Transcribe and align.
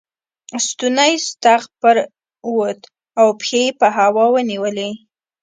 ستونی 0.65 1.13
ستغ 1.27 1.61
پر 1.81 1.95
ووت 2.49 2.79
او 3.19 3.27
پښې 3.39 3.59
یې 3.65 3.77
په 3.79 3.87
هوا 3.97 4.25
ونیولې. 4.33 4.89